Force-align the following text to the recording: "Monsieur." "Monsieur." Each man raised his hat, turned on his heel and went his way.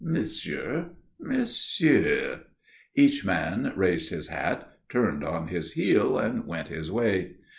"Monsieur." 0.03 0.89
"Monsieur." 1.19 2.41
Each 2.95 3.23
man 3.23 3.71
raised 3.75 4.09
his 4.09 4.29
hat, 4.29 4.67
turned 4.89 5.23
on 5.23 5.49
his 5.49 5.73
heel 5.73 6.17
and 6.17 6.47
went 6.47 6.69
his 6.69 6.91
way. 6.91 7.35